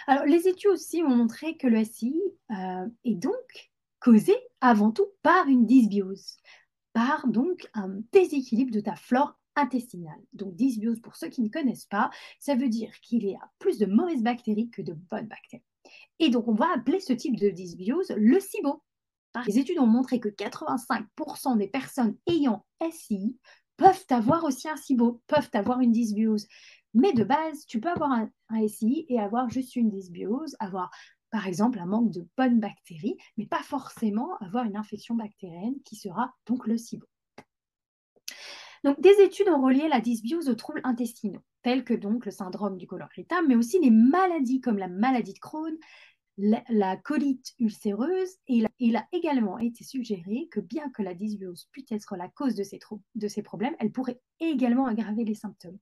Alors, 0.06 0.24
les 0.24 0.48
études 0.48 0.70
aussi 0.70 1.02
ont 1.02 1.14
montré 1.14 1.56
que 1.56 1.66
le 1.66 1.84
SI 1.84 2.20
euh, 2.50 2.86
est 3.04 3.14
donc 3.14 3.70
causé 3.98 4.34
avant 4.60 4.90
tout 4.90 5.06
par 5.22 5.46
une 5.46 5.66
dysbiose, 5.66 6.36
par 6.92 7.26
donc 7.28 7.68
un 7.74 8.00
déséquilibre 8.12 8.72
de 8.72 8.80
ta 8.80 8.96
flore 8.96 9.39
intestinale. 9.56 10.20
Donc, 10.32 10.54
dysbiose, 10.54 11.00
pour 11.00 11.16
ceux 11.16 11.28
qui 11.28 11.42
ne 11.42 11.48
connaissent 11.48 11.86
pas, 11.86 12.10
ça 12.38 12.54
veut 12.54 12.68
dire 12.68 12.92
qu'il 13.00 13.24
y 13.24 13.34
a 13.34 13.50
plus 13.58 13.78
de 13.78 13.86
mauvaises 13.86 14.22
bactéries 14.22 14.70
que 14.70 14.82
de 14.82 14.92
bonnes 14.92 15.28
bactéries. 15.28 15.64
Et 16.18 16.30
donc, 16.30 16.48
on 16.48 16.54
va 16.54 16.72
appeler 16.74 17.00
ce 17.00 17.12
type 17.12 17.36
de 17.36 17.50
dysbiose 17.50 18.12
le 18.16 18.40
SIBO. 18.40 18.82
Les 19.46 19.58
études 19.58 19.78
ont 19.78 19.86
montré 19.86 20.18
que 20.18 20.28
85% 20.28 21.56
des 21.56 21.68
personnes 21.68 22.16
ayant 22.26 22.64
SI 22.90 23.36
peuvent 23.76 24.04
avoir 24.10 24.44
aussi 24.44 24.68
un 24.68 24.76
SIBO, 24.76 25.22
peuvent 25.26 25.50
avoir 25.52 25.80
une 25.80 25.92
dysbiose. 25.92 26.46
Mais 26.94 27.12
de 27.12 27.22
base, 27.22 27.64
tu 27.66 27.80
peux 27.80 27.88
avoir 27.88 28.10
un, 28.10 28.30
un 28.48 28.66
SI 28.66 29.06
et 29.08 29.20
avoir 29.20 29.48
juste 29.48 29.76
une 29.76 29.90
dysbiose, 29.90 30.56
avoir 30.58 30.90
par 31.30 31.46
exemple 31.46 31.78
un 31.78 31.86
manque 31.86 32.10
de 32.10 32.26
bonnes 32.36 32.58
bactéries, 32.58 33.16
mais 33.36 33.46
pas 33.46 33.62
forcément 33.62 34.36
avoir 34.38 34.64
une 34.64 34.76
infection 34.76 35.14
bactérienne 35.14 35.76
qui 35.84 35.96
sera 35.96 36.34
donc 36.46 36.66
le 36.66 36.76
SIBO. 36.76 37.06
Des 38.84 39.20
études 39.20 39.48
ont 39.48 39.60
relié 39.60 39.88
la 39.88 40.00
dysbiose 40.00 40.48
aux 40.48 40.54
troubles 40.54 40.80
intestinaux, 40.84 41.44
tels 41.62 41.84
que 41.84 41.92
donc 41.92 42.24
le 42.24 42.30
syndrome 42.30 42.78
du 42.78 42.86
côlon 42.86 43.06
irritable, 43.12 43.48
mais 43.48 43.56
aussi 43.56 43.78
les 43.78 43.90
maladies 43.90 44.60
comme 44.60 44.78
la 44.78 44.88
maladie 44.88 45.34
de 45.34 45.38
Crohn, 45.38 45.76
la, 46.38 46.96
colite 46.96 47.52
ulcéreuse 47.58 48.30
et 48.48 48.64
il 48.78 48.96
a 48.96 49.06
également 49.12 49.58
été 49.58 49.84
suggéré 49.84 50.48
que 50.50 50.60
bien 50.60 50.88
que 50.90 51.02
la 51.02 51.14
dysbiose 51.14 51.68
puisse 51.72 51.92
être 51.92 52.16
la 52.16 52.28
cause 52.28 52.54
de 52.54 52.62
ces, 53.28 53.42
problèmes, 53.42 53.76
elle 53.78 53.92
pourrait 53.92 54.20
également 54.40 54.86
aggraver 54.86 55.24
les 55.24 55.34
symptômes. 55.34 55.78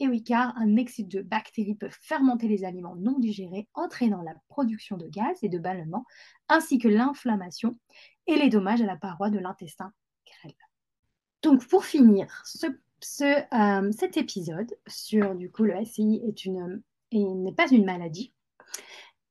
Et 0.00 0.08
oui, 0.08 0.24
car 0.24 0.56
un 0.56 0.76
excès 0.76 1.04
de 1.04 1.20
bactéries 1.20 1.74
peut 1.74 1.90
fermenter 1.90 2.48
les 2.48 2.64
aliments 2.64 2.96
non 2.96 3.18
digérés, 3.18 3.68
entraînant 3.74 4.22
la 4.22 4.34
production 4.48 4.96
de 4.96 5.06
gaz 5.06 5.38
et 5.42 5.48
de 5.48 5.58
ballonnement, 5.58 6.04
ainsi 6.48 6.78
que 6.78 6.88
l'inflammation 6.88 7.78
et 8.26 8.36
les 8.36 8.48
dommages 8.48 8.82
à 8.82 8.86
la 8.86 8.96
paroi 8.96 9.30
de 9.30 9.38
l'intestin. 9.38 9.92
Donc, 11.42 11.66
pour 11.66 11.84
finir 11.84 12.44
euh, 13.20 13.92
cet 13.92 14.16
épisode 14.16 14.76
sur 14.86 15.34
du 15.34 15.50
coup 15.50 15.64
le 15.64 15.84
SI 15.84 16.22
est 16.24 16.44
une, 16.44 16.82
n'est 17.12 17.52
pas 17.52 17.68
une 17.70 17.84
maladie, 17.84 18.32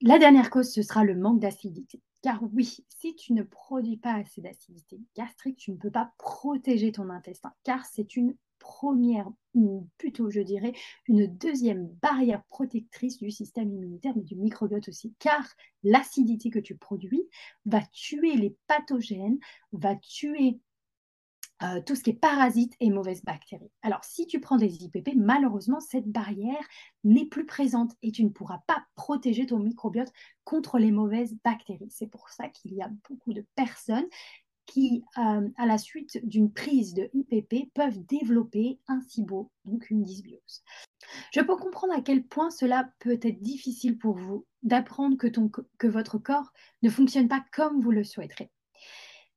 la 0.01 0.17
dernière 0.17 0.49
cause, 0.49 0.73
ce 0.73 0.81
sera 0.81 1.03
le 1.03 1.15
manque 1.15 1.39
d'acidité. 1.39 2.01
Car 2.21 2.41
oui, 2.53 2.85
si 2.89 3.15
tu 3.15 3.33
ne 3.33 3.43
produis 3.43 3.97
pas 3.97 4.13
assez 4.13 4.41
d'acidité 4.41 4.99
gastrique, 5.15 5.57
tu 5.57 5.71
ne 5.71 5.77
peux 5.77 5.91
pas 5.91 6.11
protéger 6.17 6.91
ton 6.91 7.09
intestin, 7.09 7.51
car 7.63 7.85
c'est 7.85 8.15
une 8.15 8.35
première, 8.59 9.27
ou 9.55 9.87
plutôt 9.97 10.29
je 10.29 10.41
dirais, 10.41 10.73
une 11.07 11.25
deuxième 11.25 11.87
barrière 12.01 12.43
protectrice 12.49 13.17
du 13.17 13.31
système 13.31 13.71
immunitaire, 13.71 14.13
mais 14.15 14.23
du 14.23 14.35
microbiote 14.35 14.87
aussi, 14.87 15.15
car 15.17 15.47
l'acidité 15.83 16.49
que 16.51 16.59
tu 16.59 16.75
produis 16.75 17.23
va 17.65 17.81
tuer 17.91 18.35
les 18.35 18.55
pathogènes, 18.67 19.39
va 19.71 19.95
tuer 19.95 20.59
euh, 21.63 21.81
tout 21.85 21.95
ce 21.95 22.03
qui 22.03 22.09
est 22.09 22.13
parasites 22.13 22.75
et 22.79 22.89
mauvaises 22.89 23.23
bactéries. 23.23 23.71
Alors, 23.83 24.03
si 24.03 24.25
tu 24.25 24.39
prends 24.39 24.57
des 24.57 24.83
IPP, 24.83 25.11
malheureusement, 25.15 25.79
cette 25.79 26.07
barrière 26.07 26.67
n'est 27.03 27.25
plus 27.25 27.45
présente 27.45 27.91
et 28.01 28.11
tu 28.11 28.23
ne 28.23 28.29
pourras 28.29 28.61
pas 28.67 28.83
protéger 28.95 29.45
ton 29.45 29.59
microbiote 29.59 30.11
contre 30.43 30.79
les 30.79 30.91
mauvaises 30.91 31.37
bactéries. 31.43 31.91
C'est 31.91 32.09
pour 32.09 32.29
ça 32.29 32.49
qu'il 32.49 32.73
y 32.73 32.81
a 32.81 32.89
beaucoup 33.07 33.33
de 33.33 33.45
personnes 33.55 34.07
qui, 34.65 35.03
euh, 35.17 35.49
à 35.57 35.65
la 35.65 35.77
suite 35.77 36.25
d'une 36.25 36.51
prise 36.51 36.93
de 36.93 37.09
IPP, 37.13 37.71
peuvent 37.73 38.05
développer 38.05 38.79
un 38.87 39.01
SIBO, 39.01 39.51
donc 39.65 39.89
une 39.89 40.03
dysbiose. 40.03 40.63
Je 41.33 41.41
peux 41.41 41.57
comprendre 41.57 41.93
à 41.93 42.01
quel 42.01 42.23
point 42.23 42.49
cela 42.49 42.89
peut 42.99 43.19
être 43.21 43.41
difficile 43.41 43.97
pour 43.97 44.15
vous 44.15 44.45
d'apprendre 44.63 45.17
que, 45.17 45.27
que 45.77 45.87
votre 45.87 46.17
corps 46.17 46.51
ne 46.83 46.89
fonctionne 46.89 47.27
pas 47.27 47.43
comme 47.51 47.81
vous 47.81 47.91
le 47.91 48.03
souhaiterez. 48.03 48.49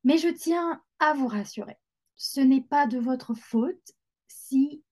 Mais 0.04 0.18
je 0.18 0.28
tiens 0.28 0.82
à 1.00 1.14
vous 1.14 1.26
rassurer, 1.26 1.76
ce 2.16 2.40
n'est 2.40 2.62
pas 2.62 2.86
de 2.86 2.98
votre 2.98 3.34
faute 3.34 3.92
si 4.28 4.82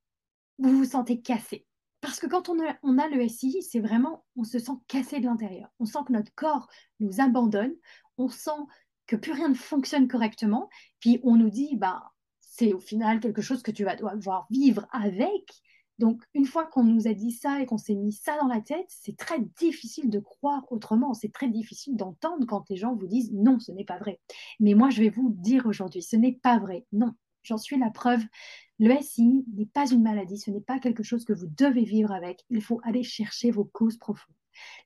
vous 0.58 0.76
vous 0.76 0.84
sentez 0.84 1.20
cassé. 1.20 1.66
Parce 2.00 2.18
que 2.18 2.26
quand 2.26 2.48
on 2.48 2.58
a, 2.98 3.08
le 3.08 3.28
SI, 3.28 3.62
c'est 3.62 3.80
vraiment, 3.80 4.24
on 4.36 4.44
se 4.44 4.58
sent 4.58 4.72
cassé 4.88 5.20
de 5.20 5.26
l'intérieur. 5.26 5.68
On 5.78 5.84
sent 5.84 6.00
que 6.06 6.12
notre 6.12 6.34
corps 6.34 6.68
nous 6.98 7.20
abandonne, 7.20 7.74
on 8.18 8.28
sent 8.28 8.50
que 9.06 9.14
plus 9.14 9.32
rien 9.32 9.48
ne 9.48 9.54
fonctionne 9.54 10.08
correctement, 10.08 10.68
puis 10.98 11.20
on 11.22 11.36
nous 11.36 11.50
dit, 11.50 11.76
bah, 11.76 12.12
c'est 12.40 12.72
au 12.72 12.80
final 12.80 13.20
quelque 13.20 13.40
chose 13.40 13.62
que 13.62 13.70
tu 13.70 13.84
vas 13.84 13.96
devoir 13.96 14.46
vivre 14.50 14.86
avec. 14.90 15.44
Donc, 16.02 16.20
une 16.34 16.46
fois 16.46 16.66
qu'on 16.66 16.82
nous 16.82 17.06
a 17.06 17.14
dit 17.14 17.30
ça 17.30 17.60
et 17.60 17.66
qu'on 17.66 17.78
s'est 17.78 17.94
mis 17.94 18.10
ça 18.10 18.36
dans 18.40 18.48
la 18.48 18.60
tête, 18.60 18.86
c'est 18.88 19.16
très 19.16 19.38
difficile 19.60 20.10
de 20.10 20.18
croire 20.18 20.64
autrement. 20.72 21.14
C'est 21.14 21.32
très 21.32 21.48
difficile 21.48 21.94
d'entendre 21.94 22.44
quand 22.44 22.68
les 22.70 22.74
gens 22.74 22.96
vous 22.96 23.06
disent 23.06 23.30
non, 23.32 23.60
ce 23.60 23.70
n'est 23.70 23.84
pas 23.84 23.98
vrai. 23.98 24.18
Mais 24.58 24.74
moi, 24.74 24.90
je 24.90 25.00
vais 25.00 25.10
vous 25.10 25.30
dire 25.30 25.64
aujourd'hui, 25.64 26.02
ce 26.02 26.16
n'est 26.16 26.32
pas 26.42 26.58
vrai. 26.58 26.86
Non, 26.90 27.12
j'en 27.44 27.56
suis 27.56 27.78
la 27.78 27.88
preuve. 27.88 28.20
Le 28.80 29.00
SI 29.00 29.44
n'est 29.54 29.66
pas 29.66 29.88
une 29.88 30.02
maladie, 30.02 30.38
ce 30.38 30.50
n'est 30.50 30.60
pas 30.60 30.80
quelque 30.80 31.04
chose 31.04 31.24
que 31.24 31.32
vous 31.32 31.46
devez 31.46 31.84
vivre 31.84 32.10
avec. 32.10 32.40
Il 32.50 32.62
faut 32.62 32.80
aller 32.82 33.04
chercher 33.04 33.52
vos 33.52 33.64
causes 33.64 33.96
profondes. 33.96 34.34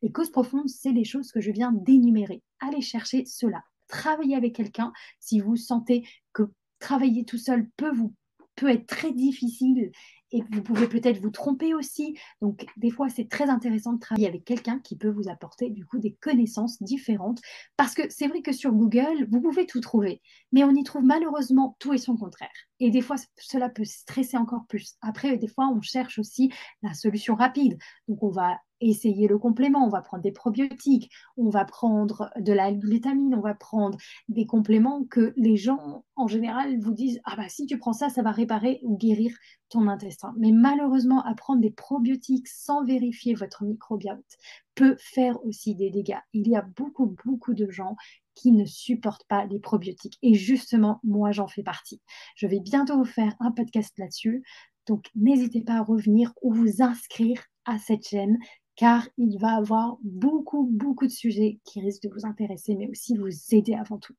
Les 0.03 0.13
causes 0.13 0.31
profondes, 0.31 0.69
c'est 0.69 0.93
les 0.93 1.05
choses 1.05 1.33
que 1.33 1.41
je 1.41 1.51
viens 1.51 1.73
d'énumérer. 1.73 2.43
Allez 2.61 2.83
chercher 2.83 3.25
cela. 3.25 3.65
Travaillez 3.89 4.37
avec 4.37 4.55
quelqu'un 4.55 4.93
si 5.19 5.41
vous 5.41 5.57
sentez 5.57 6.07
que 6.35 6.43
travailler 6.79 7.25
tout 7.25 7.39
seul 7.39 7.71
peut 7.79 7.95
vous 7.95 8.13
peut 8.57 8.71
être 8.71 8.87
très 8.87 9.13
difficile 9.13 9.93
et 10.33 10.43
vous 10.51 10.63
pouvez 10.63 10.89
peut-être 10.89 11.21
vous 11.21 11.31
tromper 11.31 11.75
aussi. 11.75 12.19
Donc, 12.41 12.67
des 12.77 12.91
fois, 12.91 13.09
c'est 13.09 13.29
très 13.29 13.49
intéressant 13.49 13.93
de 13.93 14.01
travailler 14.01 14.29
avec 14.29 14.45
quelqu'un 14.45 14.79
qui 14.81 14.97
peut 14.97 15.11
vous 15.11 15.29
apporter 15.29 15.71
du 15.71 15.85
coup 15.85 15.99
des 15.99 16.15
connaissances 16.15 16.83
différentes. 16.83 17.41
Parce 17.77 17.95
que 17.95 18.03
c'est 18.09 18.29
vrai 18.29 18.43
que 18.43 18.53
sur 18.53 18.73
Google, 18.73 19.27
vous 19.31 19.41
pouvez 19.41 19.67
tout 19.67 19.81
trouver, 19.81 20.21
mais 20.53 20.65
on 20.65 20.75
y 20.75 20.83
trouve 20.85 21.05
malheureusement 21.05 21.77
tout 21.79 21.93
et 21.93 21.99
son 21.99 22.17
contraire. 22.17 22.51
Et 22.81 22.91
des 22.91 23.01
fois, 23.01 23.17
cela 23.39 23.69
peut 23.69 23.85
stresser 23.85 24.37
encore 24.37 24.67
plus. 24.69 24.97
Après, 25.01 25.37
des 25.37 25.49
fois, 25.49 25.69
on 25.75 25.81
cherche 25.81 26.19
aussi 26.19 26.53
la 26.83 26.95
solution 26.95 27.35
rapide. 27.35 27.79
Donc, 28.09 28.23
on 28.23 28.31
va 28.31 28.59
essayer 28.81 29.29
le 29.29 29.39
complément, 29.39 29.85
on 29.85 29.89
va 29.89 30.03
prendre 30.03 30.23
des 30.23 30.33
probiotiques, 30.33 31.11
on 31.37 31.49
va 31.49 31.65
prendre 31.65 32.31
de 32.39 32.53
la 32.53 32.73
glutamine, 32.73 33.35
on 33.35 33.41
va 33.41 33.55
prendre 33.55 33.99
des 34.29 34.47
compléments 34.47 35.05
que 35.05 35.33
les 35.37 35.57
gens 35.57 36.05
en 36.17 36.29
général 36.29 36.79
vous 36.81 36.93
disent 36.93 37.21
ah 37.25 37.37
bah 37.37 37.49
si 37.49 37.67
tu 37.67 37.79
prends 37.79 37.93
ça 37.93 38.09
ça 38.09 38.23
va 38.23 38.31
réparer 38.31 38.81
ou 38.83 38.97
guérir 38.97 39.35
ton 39.69 39.89
intestin. 39.89 40.35
Mais 40.39 40.53
malheureusement 40.53 41.23
à 41.25 41.35
prendre 41.35 41.61
des 41.61 41.71
probiotiques 41.71 42.49
sans 42.49 42.85
vérifier 42.85 43.35
votre 43.35 43.65
microbiote 43.65 44.37
peut 44.75 44.97
faire 44.99 45.45
aussi 45.45 45.75
des 45.75 45.91
dégâts. 45.91 46.21
Il 46.33 46.49
y 46.49 46.57
a 46.57 46.63
beaucoup 46.63 47.17
beaucoup 47.25 47.55
de 47.55 47.71
gens 47.71 47.97
qui 48.37 48.53
ne 48.53 48.65
supportent 48.65 49.27
pas 49.29 49.47
les 49.47 49.59
probiotiques. 49.59 50.19
Et 50.23 50.35
justement, 50.35 51.01
moi, 51.03 51.33
j'en 51.33 51.49
fais 51.49 51.63
partie. 51.63 52.01
Je 52.37 52.47
vais 52.47 52.61
bientôt 52.61 52.99
vous 52.99 53.05
faire 53.05 53.35
un 53.41 53.51
podcast 53.51 53.93
là-dessus. 53.99 54.45
Donc, 54.87 55.07
n'hésitez 55.17 55.63
pas 55.63 55.79
à 55.79 55.83
revenir 55.83 56.33
ou 56.43 56.53
vous 56.53 56.83
inscrire 56.83 57.43
à 57.65 57.79
cette 57.79 58.07
chaîne 58.07 58.39
car 58.77 59.09
il 59.17 59.39
va 59.39 59.57
avoir 59.57 59.97
beaucoup, 60.03 60.69
beaucoup 60.71 61.07
de 61.07 61.13
sujets 61.13 61.59
qui 61.65 61.81
risquent 61.81 62.05
de 62.05 62.15
vous 62.15 62.27
intéresser, 62.27 62.77
mais 62.77 62.89
aussi 62.89 63.17
vous 63.17 63.31
aider 63.51 63.75
avant 63.75 63.99
tout. 63.99 64.15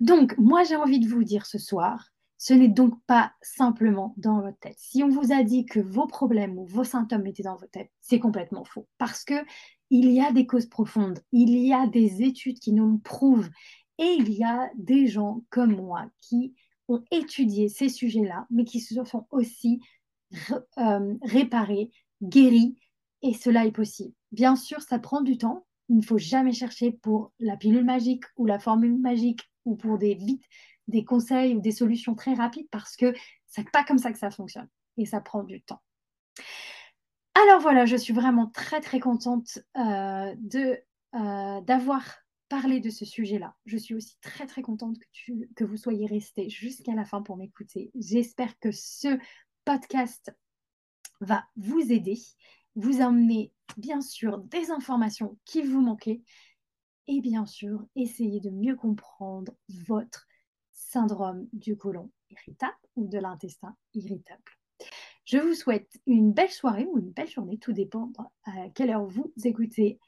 Donc, 0.00 0.36
moi, 0.36 0.64
j'ai 0.64 0.76
envie 0.76 1.00
de 1.00 1.08
vous 1.08 1.24
dire 1.24 1.46
ce 1.46 1.58
soir, 1.58 2.10
ce 2.36 2.52
n'est 2.52 2.68
donc 2.68 2.94
pas 3.06 3.32
simplement 3.40 4.12
dans 4.18 4.42
votre 4.42 4.58
tête. 4.58 4.76
Si 4.76 5.02
on 5.02 5.08
vous 5.08 5.32
a 5.32 5.42
dit 5.42 5.64
que 5.64 5.80
vos 5.80 6.06
problèmes 6.06 6.58
ou 6.58 6.66
vos 6.66 6.84
symptômes 6.84 7.26
étaient 7.26 7.44
dans 7.44 7.56
votre 7.56 7.70
tête, 7.70 7.90
c'est 8.02 8.18
complètement 8.18 8.64
faux. 8.64 8.86
Parce 8.98 9.24
que 9.24 9.34
il 9.88 10.10
y 10.10 10.20
a 10.20 10.32
des 10.32 10.46
causes 10.46 10.66
profondes, 10.66 11.20
il 11.32 11.56
y 11.56 11.72
a 11.72 11.86
des 11.86 12.22
études 12.22 12.58
qui 12.58 12.72
nous 12.72 12.92
le 12.92 12.98
prouvent, 12.98 13.48
et 13.98 14.16
il 14.18 14.30
y 14.32 14.44
a 14.44 14.68
des 14.76 15.06
gens 15.06 15.44
comme 15.48 15.76
moi 15.76 16.10
qui 16.20 16.54
ont 16.88 17.02
étudié 17.10 17.68
ces 17.68 17.88
sujets-là, 17.88 18.46
mais 18.50 18.64
qui 18.64 18.80
se 18.80 19.02
sont 19.04 19.26
aussi 19.30 19.80
euh, 20.78 21.14
réparés, 21.22 21.90
guéris, 22.22 22.76
et 23.22 23.34
cela 23.34 23.66
est 23.66 23.72
possible. 23.72 24.14
Bien 24.32 24.56
sûr, 24.56 24.80
ça 24.80 24.98
prend 24.98 25.20
du 25.20 25.38
temps. 25.38 25.66
Il 25.88 25.96
ne 25.96 26.02
faut 26.02 26.18
jamais 26.18 26.52
chercher 26.52 26.92
pour 26.92 27.32
la 27.38 27.56
pilule 27.56 27.84
magique 27.84 28.24
ou 28.36 28.46
la 28.46 28.58
formule 28.58 28.98
magique 28.98 29.42
ou 29.64 29.76
pour 29.76 29.98
des 29.98 30.14
vite 30.14 30.42
des 30.88 31.04
conseils 31.04 31.54
ou 31.54 31.60
des 31.60 31.72
solutions 31.72 32.14
très 32.14 32.34
rapides 32.34 32.68
parce 32.70 32.96
que 32.96 33.12
c'est 33.46 33.68
pas 33.70 33.84
comme 33.84 33.98
ça 33.98 34.12
que 34.12 34.18
ça 34.18 34.30
fonctionne 34.30 34.68
et 34.96 35.04
ça 35.04 35.20
prend 35.20 35.42
du 35.42 35.62
temps. 35.62 35.82
Alors 37.34 37.60
voilà, 37.60 37.84
je 37.86 37.96
suis 37.96 38.14
vraiment 38.14 38.46
très 38.48 38.80
très 38.80 39.00
contente 39.00 39.58
euh, 39.76 40.34
euh, 40.54 41.60
d'avoir 41.60 42.02
parlé 42.48 42.80
de 42.80 42.90
ce 42.90 43.04
sujet-là. 43.04 43.54
Je 43.66 43.76
suis 43.76 43.94
aussi 43.94 44.16
très 44.20 44.46
très 44.46 44.62
contente 44.62 44.96
que, 44.98 45.32
que 45.54 45.64
vous 45.64 45.76
soyez 45.76 46.06
resté 46.06 46.48
jusqu'à 46.48 46.94
la 46.94 47.04
fin 47.04 47.22
pour 47.22 47.36
m'écouter. 47.36 47.90
J'espère 47.98 48.58
que 48.58 48.70
ce 48.70 49.18
podcast 49.64 50.34
va 51.20 51.44
vous 51.56 51.92
aider, 51.92 52.18
vous 52.76 53.00
emmener 53.00 53.52
bien 53.76 54.00
sûr 54.00 54.38
des 54.38 54.70
informations 54.70 55.36
qui 55.44 55.62
vous 55.62 55.80
manquaient 55.80 56.22
et 57.08 57.20
bien 57.20 57.46
sûr 57.46 57.84
essayer 57.94 58.40
de 58.40 58.50
mieux 58.50 58.76
comprendre 58.76 59.52
votre 59.86 60.26
syndrome 60.72 61.48
du 61.52 61.76
côlon 61.76 62.10
irritable 62.30 62.76
ou 62.96 63.06
de 63.08 63.18
l'intestin 63.18 63.76
irritable. 63.94 64.42
Je 65.24 65.38
vous 65.38 65.54
souhaite 65.54 65.90
une 66.06 66.32
belle 66.32 66.50
soirée 66.50 66.86
ou 66.86 66.98
une 66.98 67.10
belle 67.10 67.28
journée, 67.28 67.58
tout 67.58 67.72
dépend 67.72 68.12
à 68.44 68.68
quelle 68.74 68.90
heure 68.90 69.06
vous 69.06 69.32
écoutez 69.44 69.98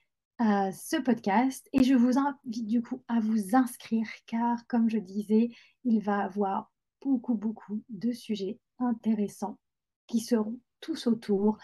euh, 0.40 0.70
ce 0.70 0.96
podcast. 0.96 1.68
Et 1.72 1.82
je 1.82 1.94
vous 1.94 2.18
invite 2.18 2.66
du 2.66 2.82
coup 2.82 3.02
à 3.08 3.18
vous 3.18 3.56
inscrire 3.56 4.06
car, 4.26 4.64
comme 4.68 4.88
je 4.88 4.98
disais, 4.98 5.48
il 5.84 6.00
va 6.00 6.20
avoir 6.20 6.70
beaucoup, 7.00 7.34
beaucoup 7.34 7.82
de 7.88 8.12
sujets 8.12 8.60
intéressants 8.78 9.58
qui 10.06 10.20
seront 10.20 10.60
tous 10.80 11.08
autour 11.08 11.58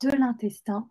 de 0.00 0.10
l'intestin 0.10 0.86